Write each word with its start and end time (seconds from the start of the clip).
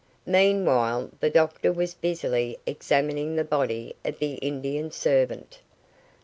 Meanwhile 0.25 1.11
the 1.19 1.29
doctor 1.29 1.71
was 1.71 1.93
busily 1.93 2.57
examining 2.65 3.35
the 3.35 3.43
body 3.43 3.95
of 4.03 4.17
the 4.17 4.33
Indian 4.37 4.89
servant. 4.89 5.59